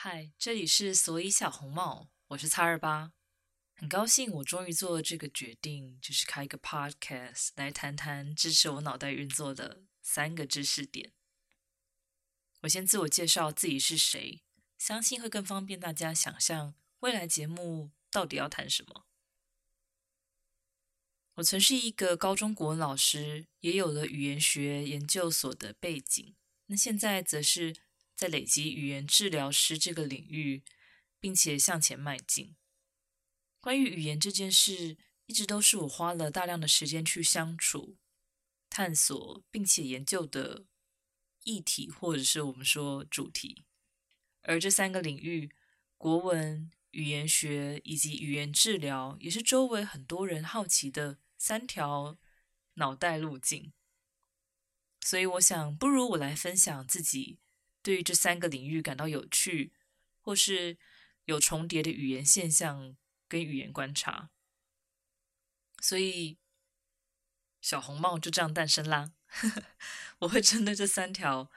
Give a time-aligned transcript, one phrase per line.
[0.00, 3.14] 嗨，这里是所以小红帽，我是叉二八，
[3.74, 11.10] 很高兴我终于做了这个决定，就是开一个 podcast 来谈谈支持我脑袋运作的三个知识点。
[12.60, 14.44] 我先自我介绍自己是谁，
[14.78, 19.04] 相信会更方便大家想象未来节目到底要谈什么。
[21.34, 27.74] 我曾是一个高中国文老师，也有了语言学研究所的背景，那现在则是
[28.18, 30.64] 在累积语言治疗师这个领域，
[31.20, 32.56] 并且向前迈进。
[33.60, 37.96] 关于语言这件事，一直都是我花了大量的时间去相处、
[38.68, 40.66] 探索，并且研究的
[41.44, 43.64] 议题，或者是我们说主题。
[44.42, 45.52] 而这三个领域——
[45.96, 52.18] 国文、语言学以及语言治疗，也是周围很多人好奇的三条
[52.74, 53.72] 脑袋路径。
[55.02, 57.38] 所以，我想，不如我来分享自己
[57.88, 59.72] 对于这三个领域感到有趣，
[60.20, 60.76] 或是
[61.24, 62.94] 有重叠的语言现象
[63.26, 64.28] 跟语言观察。
[65.80, 66.36] 所以，
[67.62, 69.14] 小红帽就这样诞生啦。
[70.20, 71.50] 我会针对这三条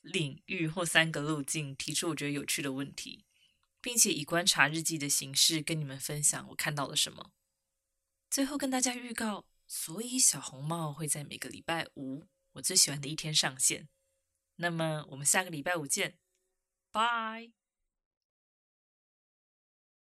[0.00, 3.26] 领域或三个路径提出我觉得有趣的问题，
[3.82, 7.34] 并且以观察日记的形式跟你们分享我看到了什么。
[8.30, 13.90] 最后跟大家预告，所以小红帽会在每个礼拜五我最喜欢的一天上线。
[14.56, 16.18] 那么我们下个礼拜五见，
[16.90, 17.63] 拜。